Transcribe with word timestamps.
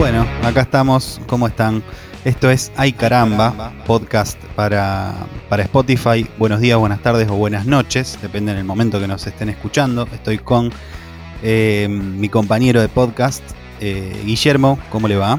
Bueno, 0.00 0.26
acá 0.42 0.62
estamos. 0.62 1.20
¿Cómo 1.26 1.46
están? 1.46 1.82
Esto 2.24 2.50
es 2.50 2.72
Ay 2.78 2.90
Caramba, 2.94 3.70
podcast 3.86 4.42
para, 4.56 5.12
para 5.50 5.64
Spotify. 5.64 6.26
Buenos 6.38 6.60
días, 6.62 6.78
buenas 6.78 7.02
tardes 7.02 7.28
o 7.28 7.34
buenas 7.34 7.66
noches, 7.66 8.18
depende 8.22 8.54
del 8.54 8.64
momento 8.64 8.98
que 8.98 9.06
nos 9.06 9.26
estén 9.26 9.50
escuchando. 9.50 10.08
Estoy 10.10 10.38
con 10.38 10.72
eh, 11.42 11.86
mi 11.90 12.30
compañero 12.30 12.80
de 12.80 12.88
podcast, 12.88 13.42
eh, 13.78 14.22
Guillermo. 14.24 14.78
¿Cómo 14.88 15.06
le 15.06 15.16
va? 15.16 15.38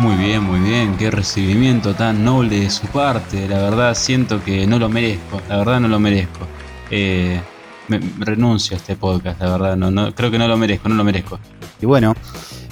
Muy 0.00 0.16
bien, 0.16 0.42
muy 0.42 0.60
bien. 0.60 0.98
Qué 0.98 1.10
recibimiento 1.10 1.94
tan 1.94 2.22
noble 2.22 2.60
de 2.60 2.68
su 2.68 2.88
parte. 2.88 3.48
La 3.48 3.56
verdad 3.56 3.94
siento 3.94 4.44
que 4.44 4.66
no 4.66 4.78
lo 4.78 4.90
merezco. 4.90 5.40
La 5.48 5.56
verdad 5.56 5.80
no 5.80 5.88
lo 5.88 5.98
merezco. 5.98 6.46
Eh, 6.90 7.40
me- 7.88 8.00
renuncio 8.18 8.76
a 8.76 8.80
este 8.80 8.96
podcast. 8.96 9.40
La 9.40 9.50
verdad 9.52 9.76
no, 9.78 9.90
no 9.90 10.14
creo 10.14 10.30
que 10.30 10.38
no 10.38 10.46
lo 10.46 10.58
merezco. 10.58 10.90
No 10.90 10.94
lo 10.96 11.04
merezco. 11.04 11.40
Y 11.80 11.86
bueno, 11.86 12.14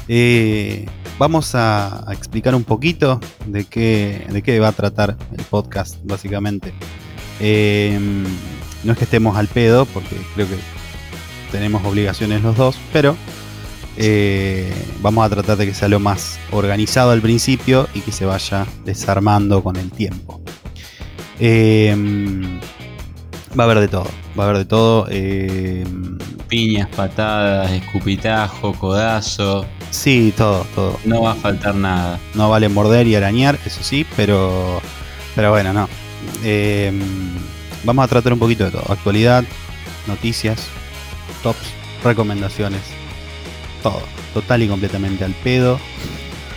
eh, 0.09 0.87
vamos 1.19 1.55
a, 1.55 2.05
explicar 2.11 2.55
un 2.55 2.65
poquito 2.65 3.21
de 3.47 3.65
qué, 3.65 4.27
de 4.31 4.43
qué 4.43 4.59
va 4.59 4.69
a 4.69 4.73
tratar 4.73 5.17
el 5.37 5.45
podcast, 5.45 5.97
básicamente. 6.05 6.73
Eh, 7.41 7.99
no 8.85 8.93
es 8.93 8.99
que 8.99 9.05
estemos 9.05 9.37
al 9.37 9.49
pedo, 9.49 9.87
porque 9.87 10.17
creo 10.35 10.49
que 10.49 10.57
tenemos 11.53 11.85
obligaciones 11.85 12.43
los 12.43 12.57
dos, 12.57 12.79
pero 12.93 13.17
eh, 13.97 14.73
vamos 15.03 15.27
a 15.27 15.29
tratar 15.29 15.57
de 15.57 15.67
que 15.67 15.75
sea 15.75 15.89
lo 15.89 15.99
más 15.99 16.39
organizado 16.53 17.11
al 17.11 17.21
principio 17.21 17.89
y 17.95 18.01
que 18.01 18.13
se 18.13 18.25
vaya 18.25 18.67
desarmando 18.85 19.63
con 19.63 19.77
el 19.77 19.91
tiempo. 19.91 20.41
Eh, 21.41 21.95
va 23.59 23.65
a 23.65 23.67
haber 23.67 23.81
de 23.81 23.89
todo, 23.89 24.09
va 24.39 24.45
a 24.45 24.49
haber 24.49 24.59
de 24.59 24.65
todo. 24.65 25.07
eh, 25.11 25.85
Piñas, 26.49 26.89
patadas, 26.89 27.71
escupitajo, 27.73 28.73
codazo. 28.73 29.67
Sí, 29.91 30.33
todo, 30.37 30.65
todo. 30.75 30.99
No 31.05 31.23
va 31.23 31.33
a 31.33 31.35
faltar 31.35 31.75
nada. 31.75 32.19
No 32.35 32.49
vale 32.51 32.69
morder 32.69 33.07
y 33.07 33.15
arañar, 33.15 33.59
eso 33.65 33.83
sí, 33.83 34.07
pero, 34.17 34.81
pero 35.35 35.51
bueno, 35.51 35.73
no. 35.73 35.89
Eh, 36.45 36.93
vamos 37.85 38.05
a 38.05 38.09
tratar 38.09 38.33
un 38.33 38.39
poquito 38.39 38.65
de 38.65 38.71
todo. 38.73 38.85
Actualidad, 38.93 39.45
noticias, 40.07 40.67
tops, 41.43 41.59
recomendaciones, 42.05 42.81
todo. 43.83 44.03
Total 44.35 44.63
y 44.63 44.69
completamente 44.69 45.25
al 45.25 45.33
pedo. 45.33 45.79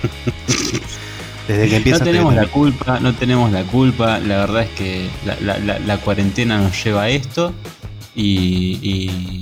Desde 1.48 1.70
que 1.70 1.76
empieza 1.78 2.00
No 2.00 2.06
tenemos 2.06 2.34
la 2.36 2.48
culpa, 2.48 3.00
no 3.00 3.14
tenemos 3.16 3.52
la 3.52 3.64
culpa. 3.64 4.20
La 4.20 4.38
verdad 4.38 4.64
es 4.64 4.70
que 4.72 5.10
la, 5.26 5.36
la- 5.42 5.58
la- 5.60 5.80
la 5.80 5.98
cuarentena 5.98 6.58
nos 6.60 6.84
lleva 6.84 7.04
a 7.04 7.10
esto. 7.10 7.54
Y, 8.16 8.78
y, 8.82 9.42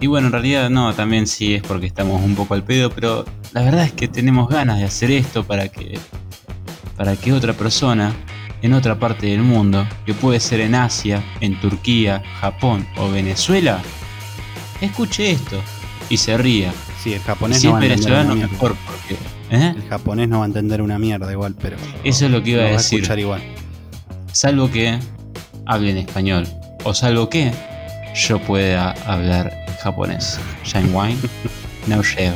y 0.00 0.06
bueno, 0.06 0.28
en 0.28 0.32
realidad 0.32 0.70
no, 0.70 0.92
también 0.94 1.26
sí 1.26 1.54
es 1.54 1.62
porque 1.62 1.86
estamos 1.86 2.22
un 2.22 2.34
poco 2.34 2.54
al 2.54 2.62
pedo, 2.64 2.90
pero 2.90 3.24
la 3.52 3.62
verdad 3.62 3.84
es 3.84 3.92
que 3.92 4.08
tenemos 4.08 4.48
ganas 4.48 4.78
de 4.78 4.84
hacer 4.84 5.10
esto 5.10 5.44
para 5.44 5.68
que, 5.68 5.98
para 6.96 7.16
que 7.16 7.32
otra 7.32 7.52
persona 7.52 8.14
en 8.62 8.72
otra 8.74 8.98
parte 8.98 9.26
del 9.28 9.42
mundo, 9.42 9.86
que 10.04 10.14
puede 10.14 10.40
ser 10.40 10.60
en 10.60 10.74
Asia, 10.74 11.22
en 11.40 11.60
Turquía, 11.60 12.22
Japón 12.40 12.86
o 12.96 13.10
Venezuela, 13.10 13.80
escuche 14.80 15.30
esto 15.30 15.60
y 16.08 16.16
se 16.16 16.36
ría. 16.38 16.72
Sí, 17.02 17.12
el 17.14 17.20
japonés 17.20 17.60
si 17.60 17.66
no 17.68 17.74
va 17.74 17.80
a 17.80 17.82
entender 17.84 18.08
una 18.10 18.16
venezolano, 18.18 18.34
mierda. 18.34 18.52
mejor, 18.52 18.76
porque... 18.86 19.14
¿eh? 19.50 19.74
El 19.76 19.88
japonés 19.88 20.28
no 20.28 20.38
va 20.38 20.44
a 20.44 20.48
entender 20.48 20.82
una 20.82 20.98
mierda 20.98 21.30
igual, 21.30 21.54
pero 21.60 21.76
Eso 22.04 22.26
es 22.26 22.30
lo 22.32 22.42
que 22.42 22.50
iba 22.50 22.62
a 22.62 22.64
va 22.64 22.70
a 22.70 22.72
decir. 22.72 22.98
escuchar 23.00 23.18
igual. 23.20 23.42
salvo 24.32 24.70
que 24.70 24.98
hable 25.66 25.90
en 25.92 25.98
español 25.98 26.46
o 26.84 26.94
salvo 26.94 27.28
que 27.28 27.52
yo 28.14 28.40
pueda 28.40 28.90
hablar 29.06 29.52
japonés. 29.82 30.38
Shine 30.64 30.90
Wine, 30.92 31.18
no 31.86 32.02
sheo. 32.02 32.34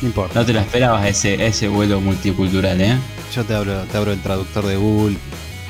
No 0.00 0.08
importa. 0.08 0.40
No 0.40 0.46
te 0.46 0.52
lo 0.52 0.60
esperabas 0.60 1.06
ese, 1.06 1.46
ese 1.46 1.68
vuelo 1.68 2.00
multicultural, 2.00 2.80
¿eh? 2.80 2.96
Yo 3.34 3.44
te 3.44 3.54
abro, 3.54 3.82
te 3.84 3.96
abro 3.96 4.12
el 4.12 4.20
traductor 4.20 4.66
de 4.66 4.76
Google, 4.76 5.16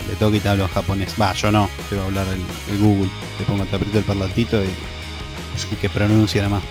le 0.08 0.14
toco 0.16 0.36
y 0.36 0.40
te 0.40 0.48
hablo 0.48 0.64
en 0.64 0.70
japonés. 0.70 1.14
Va, 1.20 1.32
yo 1.34 1.50
no, 1.50 1.68
te 1.88 1.96
voy 1.96 2.04
a 2.04 2.06
hablar 2.06 2.26
el, 2.28 2.74
el 2.74 2.80
Google. 2.80 3.10
Te 3.38 3.44
pongo, 3.44 3.64
te 3.64 3.76
aprieto 3.76 3.98
el 3.98 4.04
parlantito 4.04 4.62
y, 4.62 4.68
y 4.68 5.76
que 5.76 5.88
pronuncia 5.88 6.42
nada 6.42 6.56
más. 6.56 6.62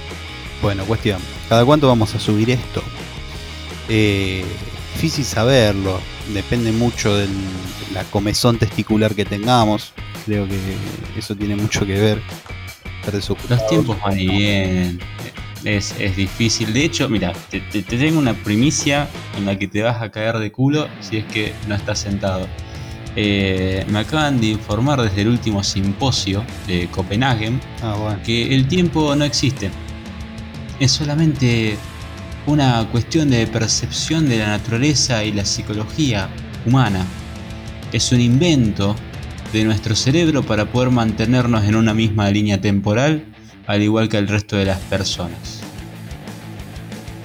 Bueno, 0.62 0.86
cuestión. 0.86 1.22
¿Cada 1.48 1.64
cuánto 1.66 1.88
vamos 1.88 2.14
a 2.16 2.20
subir 2.20 2.50
esto? 2.50 2.84
Eh, 3.88 4.44
difícil 4.96 5.26
saberlo. 5.26 6.00
Depende 6.34 6.72
mucho 6.72 7.16
de 7.16 7.28
la 7.94 8.04
comezón 8.06 8.58
testicular 8.58 9.16
que 9.16 9.26
tengamos. 9.26 9.94
Creo 10.26 10.48
que 10.48 10.60
eso 11.18 11.36
tiene 11.36 11.56
mucho 11.56 11.86
que 11.86 12.00
ver. 12.00 12.22
Estar 13.10 13.14
desocupado. 13.14 13.56
Los 13.56 13.68
tiempos 13.70 13.98
van 14.02 14.20
y 14.20 14.28
vienen. 14.28 15.00
Es, 15.66 15.94
es 16.00 16.16
difícil. 16.16 16.72
De 16.74 16.86
hecho, 16.86 17.10
mira, 17.10 17.34
te, 17.50 17.60
te- 17.60 17.82
te 17.84 17.98
tengo 17.98 18.18
una 18.20 18.34
primicia 18.34 19.08
en 19.38 19.46
la 19.46 19.58
que 19.58 19.68
te 19.68 19.82
vas 19.84 20.02
a 20.02 20.10
caer 20.10 20.38
de 20.40 20.52
culo 20.52 20.88
si 21.02 21.18
es 21.18 21.26
que 21.26 21.54
no 21.68 21.76
estás 21.76 22.00
sentado. 22.00 22.48
Eh, 23.16 23.84
me 23.90 24.00
acaban 24.00 24.40
de 24.40 24.48
informar 24.48 25.02
desde 25.02 25.22
el 25.24 25.28
último 25.30 25.64
simposio 25.64 26.44
de 26.68 26.88
Copenhague 26.92 27.52
Ah, 27.82 27.96
bueno. 28.00 28.20
que 28.24 28.56
el 28.56 28.68
tiempo 28.68 29.14
no 29.16 29.26
existe. 29.26 29.70
Es 30.80 30.92
solamente 30.92 31.76
una 32.46 32.88
cuestión 32.90 33.30
de 33.30 33.46
percepción 33.48 34.30
de 34.30 34.38
la 34.38 34.48
naturaleza 34.48 35.24
y 35.26 35.34
la 35.34 35.44
psicología 35.44 36.30
humana. 36.66 37.06
Es 37.92 38.12
un 38.14 38.22
invento 38.22 38.96
de 39.54 39.64
nuestro 39.64 39.96
cerebro 39.96 40.44
para 40.44 40.66
poder 40.72 40.90
mantenernos 40.92 41.64
en 41.66 41.76
una 41.76 41.94
misma 41.94 42.30
línea 42.30 42.62
temporal, 42.62 43.24
al 43.68 43.82
igual 43.82 44.10
que 44.10 44.18
el 44.18 44.28
resto 44.28 44.56
de 44.58 44.66
las 44.66 44.80
personas. 44.80 45.62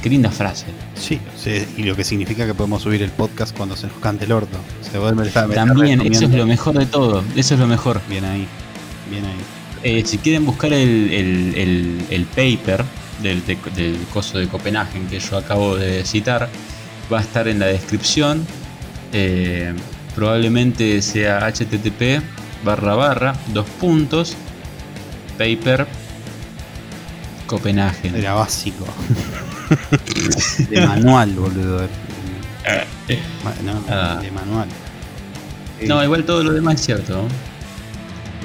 Qué 0.03 0.11
linda 0.11 0.31
frase. 0.31 0.67
Sí, 0.95 1.19
sí, 1.37 1.65
y 1.79 1.83
lo 1.85 1.97
que 1.97 2.05
significa 2.05 2.47
que 2.47 2.53
podemos 2.55 2.83
subir 2.83 3.03
el 3.03 3.11
podcast 3.11 3.57
cuando 3.57 3.75
se 3.77 3.87
nos 3.87 3.97
cante 3.97 4.27
el 4.27 4.33
orto. 4.33 4.59
Se 4.91 4.99
vuelve 4.99 5.27
está- 5.27 5.49
También, 5.49 6.01
eso 6.03 6.25
es 6.27 6.31
lo 6.31 6.47
mejor 6.47 6.79
de 6.79 6.87
todo. 6.87 7.25
Eso 7.37 7.55
es 7.55 7.61
lo 7.61 7.67
mejor. 7.67 8.01
Bien 8.09 8.25
ahí, 8.25 8.47
bien 9.11 9.25
ahí. 9.25 9.33
Eh, 9.83 10.03
si 10.07 10.19
quieren 10.19 10.45
buscar 10.47 10.73
el, 10.73 11.11
el- 11.13 11.55
el- 11.57 12.05
el 12.11 12.25
paper 12.27 12.85
del, 13.23 13.45
de- 13.47 13.59
del 13.77 13.97
coso 14.13 14.39
de 14.39 14.47
Copenhague 14.49 15.01
que 15.11 15.19
yo 15.21 15.39
acabo 15.39 15.77
de 15.77 16.05
citar, 16.05 16.49
va 17.13 17.19
a 17.19 17.23
estar 17.23 17.49
en 17.49 17.59
la 17.59 17.67
descripción. 17.67 18.47
Eh, 19.13 19.75
probablemente 20.15 21.01
sea 21.03 21.41
http 21.51 22.23
barra 22.65 22.95
barra 22.95 23.35
dos 23.53 23.67
puntos 23.81 24.37
paper 25.39 25.87
Copenhague. 27.47 28.11
Era 28.17 28.33
básico. 28.35 28.87
de 30.71 30.87
manual, 30.87 31.31
boludo. 31.35 31.83
No, 33.63 33.83
Ah. 33.91 34.19
de 34.23 34.31
manual. 34.31 34.69
Eh, 35.81 35.87
No, 35.87 36.03
igual 36.03 36.25
todo 36.25 36.43
lo 36.43 36.53
demás 36.55 36.77
es 36.77 36.87
cierto. 36.87 37.27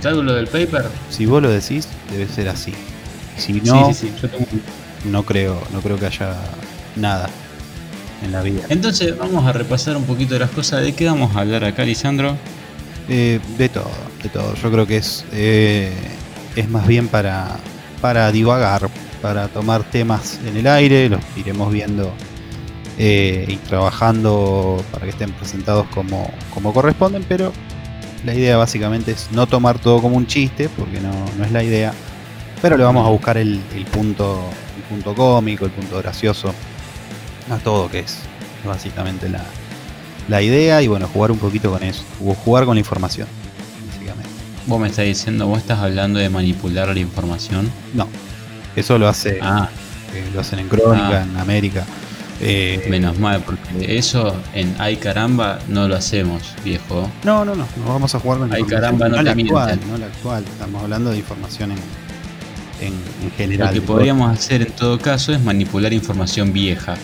¿Salvo 0.01 0.21
lo 0.23 0.33
del 0.33 0.47
paper? 0.47 0.85
Si 1.09 1.25
vos 1.25 1.41
lo 1.41 1.49
decís, 1.49 1.87
debe 2.11 2.27
ser 2.27 2.49
así. 2.49 2.73
Si 3.37 3.53
no, 3.61 3.87
sí, 3.93 3.93
sí, 3.93 4.07
sí. 4.13 4.21
Yo 4.21 4.29
tengo 4.29 4.45
no 5.05 5.23
creo, 5.23 5.61
no 5.71 5.79
creo 5.81 5.97
que 5.97 6.07
haya 6.07 6.35
nada 6.97 7.29
en 8.23 8.31
la 8.31 8.41
vida. 8.41 8.61
Entonces 8.69 9.17
vamos 9.17 9.45
a 9.45 9.53
repasar 9.53 9.97
un 9.97 10.03
poquito 10.03 10.33
de 10.33 10.41
las 10.41 10.51
cosas. 10.51 10.81
¿De 10.81 10.93
qué 10.93 11.05
vamos 11.05 11.35
a 11.35 11.41
hablar 11.41 11.63
acá, 11.63 11.83
Lisandro? 11.83 12.37
Eh, 13.07 13.39
de 13.57 13.69
todo, 13.69 13.91
de 14.21 14.29
todo. 14.29 14.53
Yo 14.55 14.71
creo 14.71 14.85
que 14.85 14.97
es, 14.97 15.25
eh, 15.33 15.91
es 16.55 16.69
más 16.69 16.87
bien 16.87 17.07
para, 17.07 17.57
para 18.01 18.31
divagar, 18.31 18.89
para 19.21 19.47
tomar 19.47 19.83
temas 19.83 20.39
en 20.45 20.57
el 20.57 20.67
aire, 20.67 21.09
los 21.09 21.21
iremos 21.35 21.71
viendo 21.73 22.13
eh, 22.97 23.45
y 23.47 23.55
trabajando 23.55 24.83
para 24.91 25.05
que 25.05 25.11
estén 25.11 25.31
presentados 25.31 25.87
como, 25.87 26.31
como 26.53 26.73
corresponden, 26.73 27.25
pero 27.27 27.51
la 28.25 28.35
idea 28.35 28.57
básicamente 28.57 29.11
es 29.11 29.29
no 29.31 29.47
tomar 29.47 29.79
todo 29.79 30.01
como 30.01 30.15
un 30.17 30.27
chiste, 30.27 30.69
porque 30.69 30.99
no, 30.99 31.11
no 31.37 31.45
es 31.45 31.51
la 31.51 31.63
idea, 31.63 31.93
pero 32.61 32.77
le 32.77 32.83
vamos 32.83 33.07
a 33.07 33.09
buscar 33.09 33.37
el, 33.37 33.59
el 33.75 33.85
punto, 33.85 34.43
el 34.77 34.83
punto 34.83 35.15
cómico, 35.15 35.65
el 35.65 35.71
punto 35.71 35.97
gracioso 35.97 36.53
a 37.49 37.57
todo, 37.57 37.89
que 37.89 37.99
es 37.99 38.17
básicamente 38.65 39.29
la, 39.29 39.43
la 40.27 40.41
idea 40.41 40.81
y 40.81 40.87
bueno, 40.87 41.07
jugar 41.11 41.31
un 41.31 41.37
poquito 41.39 41.71
con 41.71 41.83
eso, 41.83 42.03
o 42.23 42.33
jugar 42.33 42.65
con 42.65 42.75
la 42.75 42.79
información, 42.79 43.27
básicamente. 43.91 44.29
Vos 44.67 44.79
me 44.79 44.87
estás 44.87 45.05
diciendo, 45.05 45.47
vos 45.47 45.57
estás 45.59 45.79
hablando 45.79 46.19
de 46.19 46.29
manipular 46.29 46.87
la 46.89 46.99
información. 46.99 47.71
No, 47.93 48.07
eso 48.75 48.97
lo 48.97 49.07
hace, 49.07 49.39
Ah, 49.41 49.69
eh, 50.13 50.29
lo 50.33 50.41
hacen 50.41 50.59
en 50.59 50.67
Crónica, 50.69 51.21
Ah. 51.21 51.23
en 51.23 51.37
América. 51.37 51.85
eh, 52.41 52.87
menos 52.89 53.19
mal, 53.19 53.41
porque 53.41 53.97
eso 53.97 54.33
en 54.53 54.73
Ay 54.79 54.95
caramba 54.95 55.59
no 55.67 55.89
lo 55.89 55.95
hacemos, 55.97 56.41
viejo. 56.63 57.09
no, 57.25 57.43
no, 57.43 57.53
no, 57.53 57.65
no 57.75 57.85
vamos 57.85 58.15
a 58.15 58.19
jugar 58.21 58.39
con 58.39 58.53
Ay, 58.53 58.63
caramba, 58.63 59.09
no 59.09 59.21
la 59.21 59.35
te 59.35 59.41
actual, 59.41 59.77
no 59.91 59.97
la 59.97 60.05
actual, 60.05 60.45
estamos 60.45 60.81
hablando 60.83 61.09
de 61.11 61.17
información 61.17 61.71
en, 61.73 61.77
en, 62.79 62.93
en 62.93 63.29
Lo 63.29 63.35
general. 63.35 63.73
que 63.73 63.81
podríamos 63.81 64.31
hacer 64.31 64.61
en 64.61 64.71
todo 64.71 64.97
caso 64.99 65.33
es 65.33 65.41
manipular 65.41 65.91
información 65.91 66.53
vieja. 66.53 66.95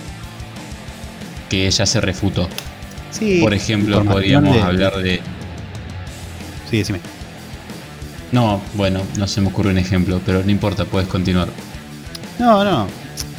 Que 1.64 1.72
ya 1.72 1.86
se 1.86 2.02
refutó. 2.02 2.50
Sí, 3.12 3.40
Por 3.42 3.54
ejemplo, 3.54 4.04
podríamos 4.04 4.54
de- 4.54 4.62
hablar 4.62 4.98
de. 4.98 5.22
Sí, 6.70 6.80
decime. 6.80 7.00
No, 8.34 8.60
bueno, 8.74 9.02
no 9.18 9.26
se 9.26 9.40
me 9.40 9.48
ocurre 9.48 9.70
un 9.72 9.78
ejemplo, 9.78 10.20
pero 10.26 10.44
no 10.44 10.52
importa, 10.52 10.84
puedes 10.84 11.08
continuar. 11.08 11.48
No, 12.40 12.64
no. 12.66 12.88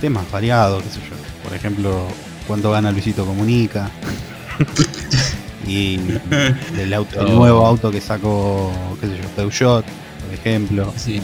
temas 0.00 0.24
variados, 0.30 0.82
qué 0.82 0.88
sé 0.90 1.00
yo. 1.00 1.16
Por 1.46 1.54
ejemplo, 1.54 2.06
cuánto 2.46 2.70
gana 2.70 2.90
Luisito 2.90 3.26
Comunica. 3.26 3.90
y 5.66 5.98
del 6.76 6.94
auto, 6.94 7.20
el 7.20 7.26
Oh. 7.26 7.36
nuevo 7.36 7.66
auto 7.66 7.90
que 7.90 8.00
sacó, 8.00 8.72
qué 9.00 9.08
sé 9.08 9.18
yo, 9.22 9.28
Peugeot, 9.36 9.84
por 10.24 10.34
ejemplo. 10.34 10.92
Sí. 10.96 11.20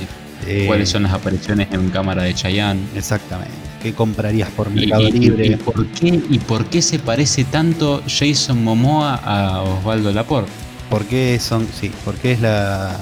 Eh, 0.47 0.65
¿Cuáles 0.67 0.89
son 0.89 1.05
las 1.05 1.13
apariciones 1.13 1.69
en 1.73 1.89
cámara 1.91 2.25
de 2.25 2.35
Chayanne? 2.35 2.81
Exactamente. 2.97 3.53
¿Qué 3.83 3.93
comprarías 3.95 4.49
por 4.51 4.71
Mercado 4.71 5.09
y- 5.09 5.13
Libre? 5.13 5.47
y 5.47 5.57
por 5.57 5.87
qué, 5.89 6.21
¿Y 6.31 6.39
por 6.39 6.67
qué 6.67 6.83
se 6.83 6.99
parece 6.99 7.45
tanto 7.45 8.03
Jason 8.07 8.63
Momoa 8.63 9.15
a 9.17 9.63
Osvaldo 9.63 10.13
Laporte? 10.13 10.51
¿Por 10.91 11.05
qué 11.07 11.39
son, 11.41 11.67
sí, 11.81 11.91
por 12.05 12.15
qué 12.17 12.33
es 12.33 12.41
la 12.41 12.97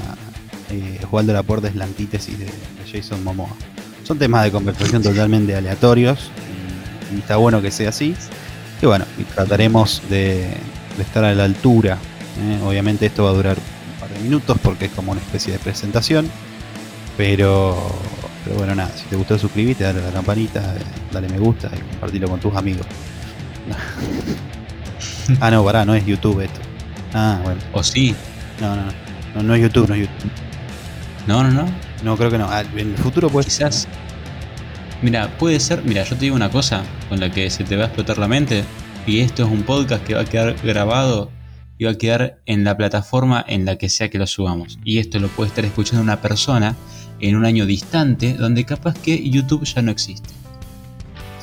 eh, 0.71 1.01
Osvaldo 1.05 1.33
Laporte 1.33 1.69
es 1.69 1.75
la 1.75 1.85
antítesis 1.85 2.39
de, 2.39 2.45
de 2.47 2.53
Jason 2.93 3.23
Momoa? 3.25 3.51
Son 4.05 4.19
temas 4.19 4.45
de 4.45 4.51
conversación 4.51 5.03
totalmente 5.03 5.55
aleatorios 5.55 6.31
y, 7.15 7.19
está 7.19 7.37
bueno 7.37 7.61
que 7.63 7.71
sea 7.71 7.89
así. 7.91 8.15
Y 8.83 8.87
bueno, 8.87 9.05
y 9.19 9.25
trataremos 9.25 10.03
de, 10.09 10.37
de 10.97 11.03
estar 11.03 11.25
a 11.25 11.35
la 11.35 11.45
altura. 11.45 11.99
¿eh? 12.41 12.59
Obviamente 12.65 13.07
esto 13.07 13.25
va 13.25 13.31
a 13.31 13.35
durar 13.35 13.57
un 13.57 14.01
par 14.01 14.09
de 14.11 14.21
minutos 14.21 14.57
porque 14.63 14.87
es 14.87 14.93
como 14.93 15.13
una 15.13 15.21
especie 15.21 15.53
de 15.53 15.59
presentación. 15.59 16.27
Pero, 17.21 17.77
pero 18.45 18.57
bueno, 18.57 18.75
nada, 18.75 18.91
si 18.97 19.05
te 19.05 19.15
gustó 19.15 19.39
suscribite, 19.39 19.85
dale 19.85 20.01
a 20.01 20.05
la 20.05 20.11
campanita, 20.11 20.75
eh, 20.75 20.81
dale 21.13 21.29
me 21.29 21.39
gusta 21.39 21.71
y 21.77 21.79
compartilo 21.79 22.31
con 22.31 22.41
tus 22.41 22.57
amigos. 22.57 22.87
ah, 25.41 25.51
no, 25.51 25.63
pará, 25.63 25.85
no 25.85 25.95
es 25.95 26.07
YouTube 26.07 26.41
esto. 26.41 26.61
Ah, 27.13 27.39
bueno. 27.45 27.61
¿O 27.73 27.83
sí? 27.83 28.17
No, 28.59 28.75
no, 28.75 28.85
no. 29.35 29.43
No, 29.43 29.55
es 29.55 29.61
YouTube, 29.61 29.87
no 29.87 29.97
es 29.97 30.01
YouTube. 30.01 30.31
No, 31.27 31.45
no, 31.45 31.51
no. 31.51 31.67
No, 32.03 32.17
creo 32.17 32.31
que 32.31 32.39
no. 32.39 32.47
Ah, 32.49 32.63
En 32.63 32.93
el 32.93 32.97
futuro 32.97 33.29
pues 33.29 33.45
Quizás. 33.45 33.87
Mira, 35.03 35.29
puede 35.37 35.61
ser. 35.61 35.85
Mira, 35.85 36.03
yo 36.05 36.17
te 36.17 36.23
digo 36.23 36.37
una 36.37 36.49
cosa 36.49 36.85
con 37.11 37.21
la 37.21 37.31
que 37.31 37.51
se 37.51 37.65
te 37.65 37.77
va 37.77 37.83
a 37.83 37.87
explotar 37.89 38.17
la 38.17 38.29
mente. 38.29 38.65
Y 39.07 39.21
esto 39.21 39.45
es 39.45 39.51
un 39.51 39.65
podcast 39.65 40.03
que 40.05 40.15
va 40.15 40.23
a 40.23 40.25
quedar 40.25 40.57
grabado 40.65 41.31
y 41.77 41.85
va 41.85 41.91
a 41.91 41.99
quedar 41.99 42.41
en 42.47 42.65
la 42.65 42.79
plataforma 42.79 43.45
en 43.47 43.67
la 43.67 43.77
que 43.77 43.91
sea 43.91 44.09
que 44.09 44.19
lo 44.19 44.27
subamos. 44.27 44.79
Y 44.85 45.01
esto 45.01 45.19
lo 45.19 45.29
puede 45.29 45.49
estar 45.49 45.67
escuchando 45.67 46.03
una 46.03 46.23
persona 46.23 46.77
en 47.21 47.37
un 47.37 47.45
año 47.45 47.67
distante 47.67 48.35
donde 48.35 48.65
capaz 48.65 48.99
que 48.99 49.29
YouTube 49.29 49.65
ya 49.65 49.83
no 49.83 49.91
existe. 49.91 50.29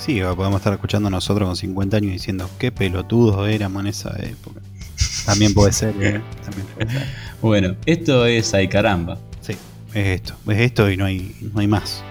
Sí, 0.07 0.21
o 0.21 0.35
podemos 0.35 0.59
estar 0.59 0.73
escuchando 0.73 1.09
nosotros 1.09 1.47
con 1.47 1.55
50 1.55 1.97
años 1.97 2.13
diciendo 2.13 2.49
qué 2.57 2.71
pelotudos 2.71 3.47
éramos 3.49 3.81
en 3.81 3.87
esa 3.87 4.15
época. 4.19 4.61
También 5.25 5.53
puede 5.53 5.73
ser, 5.73 5.93
¿eh? 6.01 6.21
También 6.45 6.67
puede 6.73 6.89
ser. 6.89 7.07
Bueno, 7.41 7.75
esto 7.85 8.25
es 8.25 8.53
Ay 8.53 8.67
Caramba. 8.67 9.17
Sí, 9.41 9.53
es 9.93 10.07
esto. 10.21 10.35
Es 10.47 10.59
esto 10.59 10.89
y 10.89 10.97
no 10.97 11.05
hay, 11.05 11.35
no 11.53 11.59
hay 11.59 11.67
más. 11.67 12.03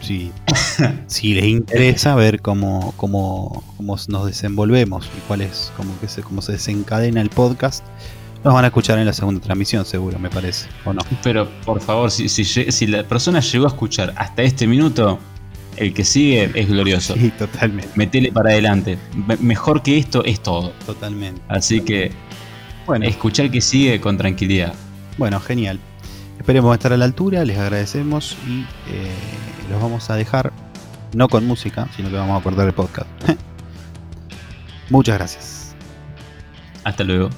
Si, 0.00 0.30
si 1.08 1.34
les 1.34 1.44
interesa 1.44 2.14
ver 2.14 2.40
cómo, 2.40 2.94
cómo, 2.96 3.64
cómo 3.76 3.96
nos 4.08 4.26
desenvolvemos 4.26 5.10
y 5.16 5.20
cuál 5.26 5.42
es, 5.42 5.72
cómo, 5.76 5.98
que 6.00 6.08
se, 6.08 6.22
cómo 6.22 6.40
se 6.42 6.52
desencadena 6.52 7.20
el 7.20 7.28
podcast, 7.28 7.84
nos 8.46 8.54
van 8.54 8.64
a 8.64 8.68
escuchar 8.68 8.98
en 8.98 9.06
la 9.06 9.12
segunda 9.12 9.40
transmisión, 9.40 9.84
seguro, 9.84 10.18
me 10.20 10.30
parece. 10.30 10.68
¿O 10.84 10.92
no? 10.92 11.02
Pero 11.22 11.48
por 11.64 11.80
favor, 11.80 12.10
si, 12.12 12.28
si, 12.28 12.42
lle- 12.42 12.70
si 12.70 12.86
la 12.86 13.02
persona 13.02 13.40
llegó 13.40 13.64
a 13.66 13.68
escuchar 13.68 14.14
hasta 14.16 14.42
este 14.42 14.66
minuto, 14.68 15.18
el 15.76 15.92
que 15.92 16.04
sigue 16.04 16.50
es 16.54 16.68
glorioso. 16.68 17.14
Sí, 17.14 17.30
totalmente. 17.36 17.90
Metele 17.96 18.30
para 18.30 18.50
adelante. 18.50 18.98
Me- 19.26 19.36
mejor 19.38 19.82
que 19.82 19.98
esto 19.98 20.24
es 20.24 20.40
todo. 20.42 20.70
Totalmente. 20.86 21.42
Así 21.48 21.80
que 21.80 22.12
Bueno, 22.86 23.04
escuchar 23.06 23.50
que 23.50 23.60
sigue 23.60 24.00
con 24.00 24.16
tranquilidad. 24.16 24.74
Bueno, 25.18 25.40
genial. 25.40 25.80
Esperemos 26.38 26.72
estar 26.74 26.92
a 26.92 26.96
la 26.96 27.04
altura, 27.04 27.44
les 27.44 27.58
agradecemos 27.58 28.36
y 28.46 28.60
eh, 28.92 29.10
los 29.70 29.82
vamos 29.82 30.08
a 30.10 30.14
dejar, 30.14 30.52
no 31.14 31.28
con 31.28 31.44
música, 31.46 31.88
sino 31.96 32.10
que 32.10 32.14
vamos 32.14 32.40
a 32.40 32.44
cortar 32.44 32.66
el 32.68 32.74
podcast. 32.74 33.08
Muchas 34.90 35.16
gracias. 35.18 35.74
Hasta 36.84 37.02
luego. 37.02 37.30